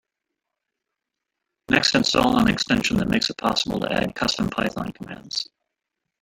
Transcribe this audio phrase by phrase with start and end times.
[1.69, 5.47] Next, install an extension that makes it possible to add custom Python commands.